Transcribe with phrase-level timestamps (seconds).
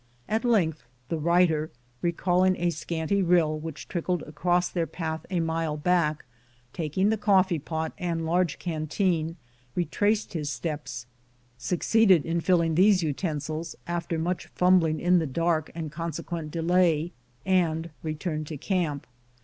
[0.27, 1.69] At length the writer,
[2.01, 6.25] recalling a scanty rill which trickled across their path a mile back,
[6.73, 9.35] taking the coffee pot and large canteen,
[9.75, 11.05] retraced his steps,
[11.59, 17.11] succeeded in filling these utensils after much fumblmg in the dark and con sequent delay,
[17.45, 19.05] and returned to camp.